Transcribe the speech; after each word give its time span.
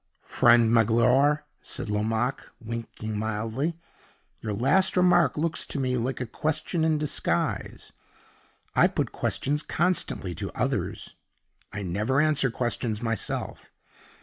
"Friend 0.25 0.73
Magloire," 0.73 1.45
said 1.61 1.87
Lomaque, 1.87 2.49
winking 2.59 3.19
mildly, 3.19 3.77
"your 4.39 4.51
last 4.51 4.97
remark 4.97 5.37
looks 5.37 5.63
to 5.67 5.79
me 5.79 5.95
like 5.95 6.19
a 6.19 6.25
question 6.25 6.83
in 6.83 6.97
disguise. 6.97 7.91
I 8.75 8.87
put 8.87 9.11
questions 9.11 9.61
constantly 9.61 10.33
to 10.33 10.51
others; 10.53 11.13
I 11.71 11.83
never 11.83 12.19
answer 12.19 12.49
questions 12.49 13.03
myself. 13.03 13.69